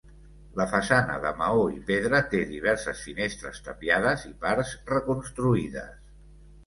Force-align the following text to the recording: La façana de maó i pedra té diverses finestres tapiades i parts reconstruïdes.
La 0.59 0.65
façana 0.69 1.17
de 1.25 1.33
maó 1.41 1.59
i 1.73 1.77
pedra 1.89 2.21
té 2.33 2.41
diverses 2.55 3.03
finestres 3.09 3.61
tapiades 3.69 4.27
i 4.33 4.35
parts 4.47 4.73
reconstruïdes. 4.95 5.93